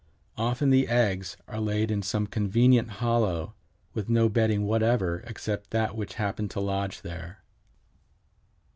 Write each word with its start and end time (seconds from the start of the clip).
Often 0.39 0.71
the 0.71 0.87
eggs 0.87 1.37
are 1.47 1.59
laid 1.59 1.91
in 1.91 2.01
some 2.01 2.25
convenient 2.25 2.89
hollow, 3.03 3.53
with 3.93 4.09
no 4.09 4.29
bedding 4.29 4.65
whatever 4.65 5.23
except 5.27 5.69
that 5.69 5.95
which 5.95 6.15
happened 6.15 6.49
to 6.49 6.59
lodge 6.59 7.03
there. 7.03 7.43